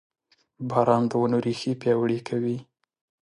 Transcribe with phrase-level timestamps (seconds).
[0.69, 2.57] •باران د ونو ریښې پیاوړې کوي.